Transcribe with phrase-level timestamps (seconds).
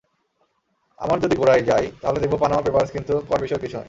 [0.99, 3.79] আমার যদি গোড়ায় যাই, তাহলে দেখব পানামা পেপারস কিন্তু করবিষয়ক কিছু নয়।